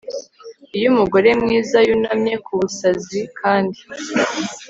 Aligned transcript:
Iyo 0.77 0.87
umugore 0.93 1.29
mwiza 1.41 1.77
yunamye 1.87 2.35
kubusazi 2.45 3.19
kandi 3.39 3.79